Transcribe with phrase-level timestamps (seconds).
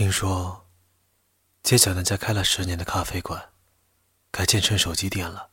[0.00, 0.66] 听说，
[1.62, 3.52] 街角那家开了十年的咖啡馆，
[4.30, 5.50] 改建成手机店了。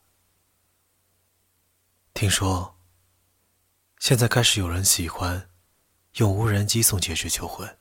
[2.14, 2.80] 听说，
[4.00, 5.50] 现在开始有人喜欢
[6.14, 7.78] 用无人机送戒指求婚。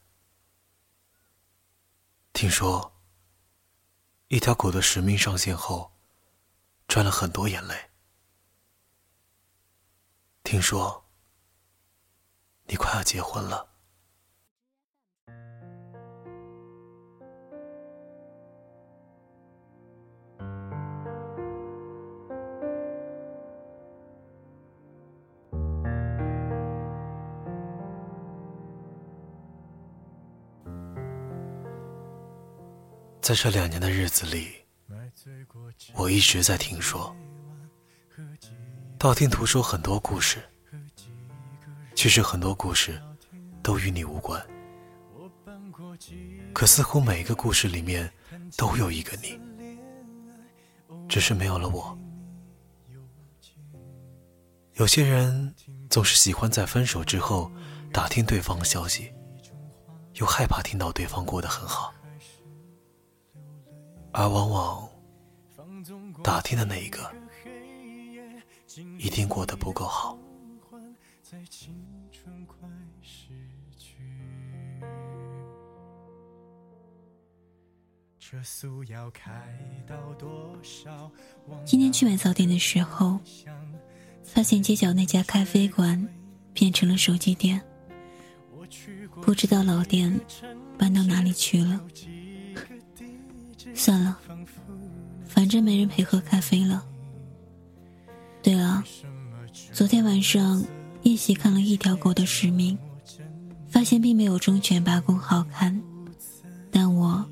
[2.32, 3.00] 听说，
[4.26, 5.92] 一条狗的使命上线后，
[6.88, 7.92] 赚了很多眼泪。
[10.42, 11.08] 听说，
[12.64, 13.75] 你快要结婚了。
[33.26, 34.52] 在这两年的日子里，
[35.94, 37.12] 我一直在听说，
[38.96, 40.38] 道听途说很多故事。
[41.96, 43.02] 其实很多故事
[43.64, 44.40] 都与你无关，
[46.54, 48.08] 可似乎每一个故事里面
[48.56, 49.36] 都有一个你，
[51.08, 51.98] 只是没有了我。
[54.74, 55.52] 有些人
[55.90, 57.50] 总是喜欢在分手之后
[57.92, 59.12] 打听对方的消息，
[60.14, 61.92] 又害怕听到对方过得很好。
[64.18, 64.88] 而往往
[66.24, 67.14] 打听的那一个，
[68.96, 70.18] 一定过得不够好。
[81.66, 83.20] 今天去买早点的时候，
[84.24, 86.08] 发现街角那家咖啡馆
[86.54, 87.60] 变成了手机店，
[89.20, 90.18] 不知道老店
[90.78, 91.78] 搬到哪里去了。
[93.76, 94.18] 算了，
[95.28, 96.82] 反正没人陪喝咖啡了。
[98.42, 98.82] 对了，
[99.72, 100.64] 昨天晚上
[101.02, 102.76] 一起看了一条狗的使命，
[103.68, 105.80] 发现并没有忠犬八公好看，
[106.70, 107.24] 但我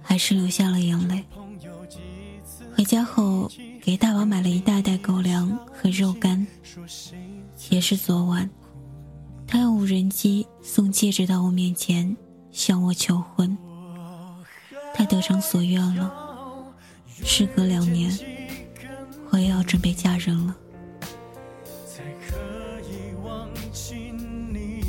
[0.00, 1.22] 还是流下了眼泪。
[2.74, 3.50] 回家后
[3.82, 6.46] 给大宝买了一大袋狗粮和肉干，
[7.70, 8.48] 也是昨晚，
[9.46, 12.16] 他用无人机送戒指到我面前，
[12.50, 13.56] 向我求婚。
[14.94, 16.12] 他得偿所愿了，
[17.24, 18.10] 时隔两年，
[19.30, 20.56] 我也要准备嫁人了。
[21.86, 22.36] 才可
[22.82, 24.12] 以忘记
[24.52, 24.84] 你，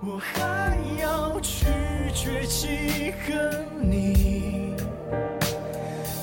[0.00, 1.66] 我还要拒
[2.14, 4.74] 绝记恨你，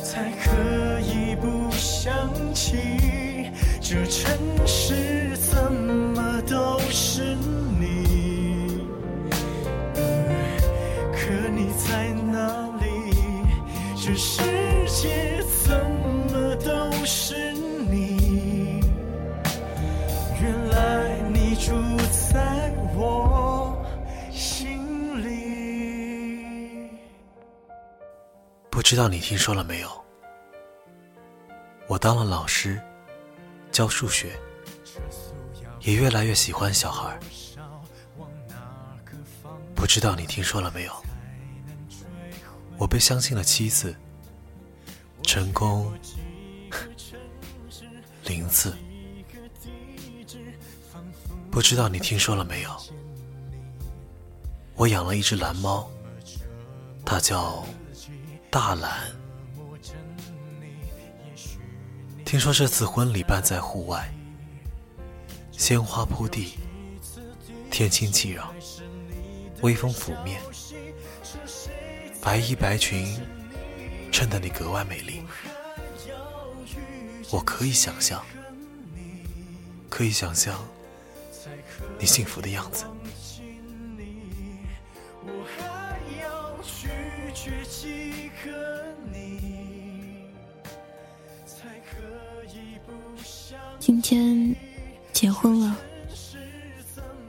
[0.03, 3.51] 才可以不想起
[3.81, 7.35] 这城市怎么都是
[7.79, 8.79] 你，
[11.13, 12.24] 可你在哪？
[14.05, 14.39] 这世
[14.85, 15.73] 界怎
[16.29, 17.53] 么都是
[17.89, 18.79] 你？
[20.39, 21.71] 原来你住
[22.31, 23.83] 在我
[24.31, 24.77] 心
[25.23, 26.87] 里。
[28.69, 29.89] 不知道你听说了没有？
[31.87, 32.79] 我当了老师，
[33.71, 34.39] 教数学，
[35.79, 37.19] 也越来越喜欢小孩。
[39.73, 40.93] 不知道你听说了没有？
[42.77, 43.95] 我被相信了七次，
[45.23, 45.91] 成功
[48.25, 48.75] 零次。
[51.49, 52.69] 不知道你听说了没有？
[54.75, 55.89] 我养了一只蓝猫，
[57.05, 57.65] 它叫
[58.49, 59.09] 大蓝。
[62.25, 64.13] 听说这次婚礼办在户外，
[65.51, 66.57] 鲜花铺地，
[67.71, 68.53] 天清气朗，
[69.61, 70.41] 微风拂面。
[72.25, 73.05] 白衣白裙，
[74.11, 75.21] 衬得你格外美丽。
[77.29, 78.25] 我可以想象，
[79.91, 80.59] 可以想象
[81.99, 82.85] 你幸福的样子。
[93.79, 94.55] 今天
[95.13, 95.77] 结婚了，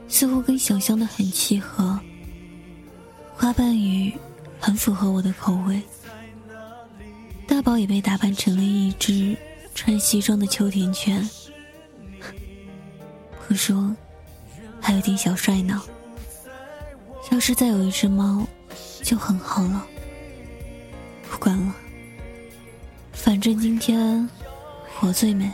[0.09, 1.99] 似乎跟想象的很契合。
[3.35, 4.11] 花瓣雨。
[4.59, 5.81] 很符合我的口味。
[7.47, 9.35] 大宝也被打扮成了一只
[9.73, 11.27] 穿西装的秋田犬，
[13.47, 13.95] 不说，
[14.81, 15.81] 还有点小帅呢。
[17.31, 18.45] 要是再有一只猫，
[19.03, 19.85] 就很好了。
[21.29, 21.75] 不管了，
[23.11, 24.27] 反正今天
[25.01, 25.51] 我最美。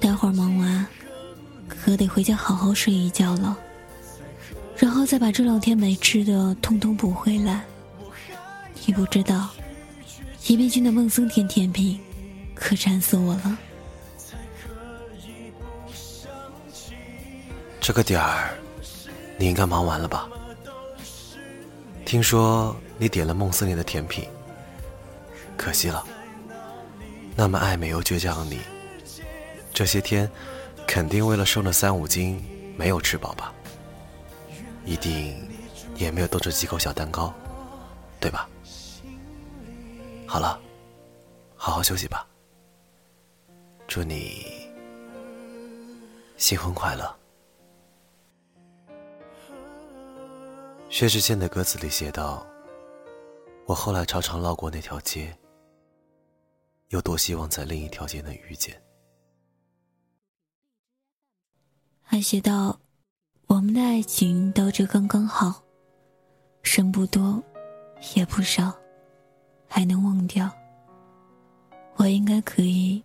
[0.00, 0.86] 待会儿忙完，
[1.68, 3.56] 可得回家好好睡一觉了。
[4.76, 7.64] 然后再把这两天没吃的通通补回来。
[8.84, 9.48] 你不知道，
[10.46, 12.00] 宜宾君的孟松甜甜品
[12.54, 13.58] 可馋死我了。
[17.80, 18.54] 这个点儿，
[19.38, 20.28] 你应该忙完了吧？
[22.04, 24.24] 听说你点了梦森林的甜品，
[25.56, 26.04] 可惜了。
[27.34, 28.60] 那么爱美又倔强的你，
[29.72, 30.28] 这些天
[30.86, 32.42] 肯定为了瘦那三五斤
[32.76, 33.52] 没有吃饱吧？
[34.84, 35.48] 一定
[35.96, 37.32] 也没有多吃几口小蛋糕，
[38.20, 38.48] 对吧？
[40.26, 40.60] 好了，
[41.56, 42.26] 好好休息吧。
[43.86, 44.70] 祝你
[46.36, 47.16] 新婚快乐。
[50.88, 52.46] 薛之谦的歌词里写道
[53.66, 55.36] ：“我后来常常绕过那条街，
[56.88, 58.80] 又多希望在另一条街能遇见。”
[62.02, 62.78] 还写道
[63.52, 65.62] ：“我们的爱情到这刚刚好，
[66.62, 67.38] 剩不多，
[68.16, 68.72] 也不少，
[69.68, 70.50] 还能忘掉。
[71.96, 73.04] 我应该可以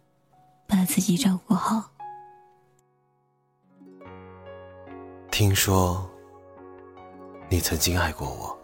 [0.65, 1.91] 把自己照顾好。”
[5.29, 6.09] 听说。
[7.49, 8.57] 你曾经爱过我，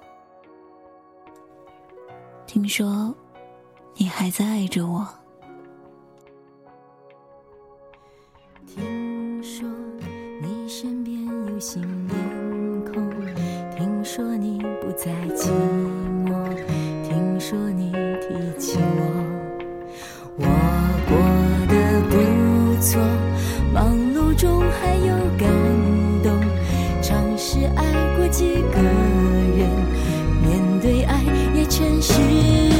[2.45, 3.13] 听说
[3.95, 5.07] 你还在爱着我。
[11.65, 12.13] 新面
[12.91, 13.09] 孔，
[13.77, 15.49] 听说你不再寂
[16.25, 16.33] 寞，
[17.07, 17.89] 听说你
[18.19, 19.01] 提起我，
[20.35, 20.45] 我
[21.07, 21.15] 过
[21.69, 21.73] 得
[22.09, 22.99] 不错，
[23.73, 25.49] 忙碌中还有感
[26.21, 26.37] 动，
[27.01, 29.13] 尝试爱过几个。
[31.73, 32.72] 相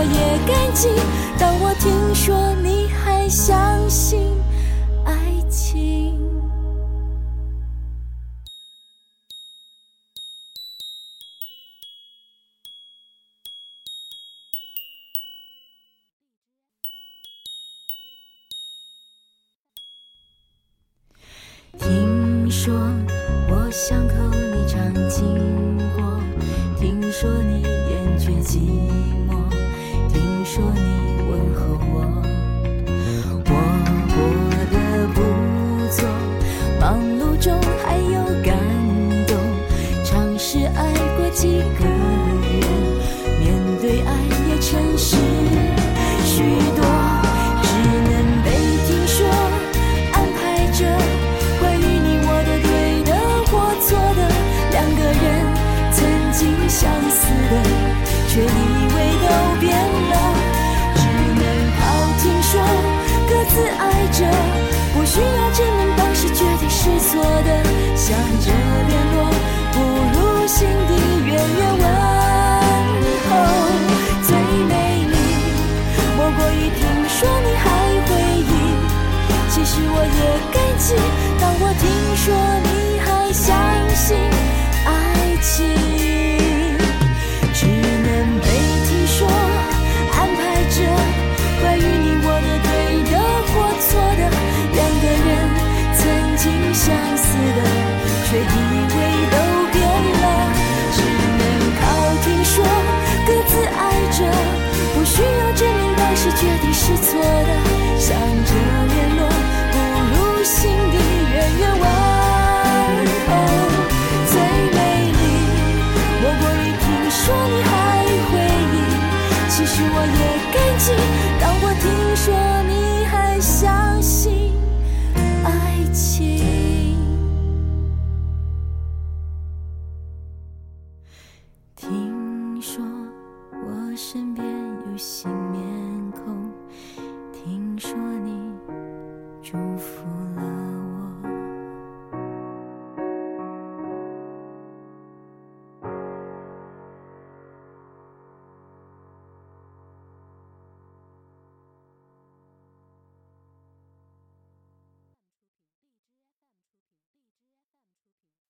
[0.00, 0.88] 我也感激，
[1.40, 4.32] 当我听说你还相信
[5.04, 5.12] 爱
[5.50, 6.16] 情。
[21.76, 22.72] 听说
[23.50, 24.14] 我巷口
[24.54, 26.22] 你常经过，
[26.78, 28.87] 听说你厌倦寂寞，
[82.28, 82.67] 说